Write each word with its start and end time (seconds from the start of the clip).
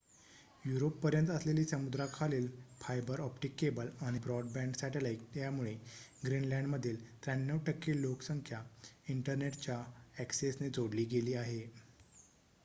युरोपपर्यंत 0.63 1.29
असलेली 1.29 1.63
समुद्राखालील 1.65 2.47
fibre 2.79 3.19
optic 3.21 3.53
cable 3.57 3.89
आणि 4.01 4.19
ब्रॉडबँड 4.19 4.75
सॅटेलाइट 4.77 5.37
यांमुळे 5.37 5.73
ग्रीनलँडमधील 6.23 6.97
९३% 7.27 7.95
लोकसंख्या 7.97 8.63
इंटरनेटच्या 9.09 9.77
अॅक्सेसने 10.17 10.69
जोडली 10.71 11.05
गेली 11.11 11.33
आहे 11.37 11.65